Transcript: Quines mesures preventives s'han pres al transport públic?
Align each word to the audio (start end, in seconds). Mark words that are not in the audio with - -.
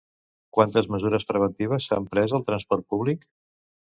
Quines 0.57 0.87
mesures 0.95 1.27
preventives 1.31 1.91
s'han 1.91 2.07
pres 2.15 2.35
al 2.39 2.47
transport 2.49 2.89
públic? 2.95 3.29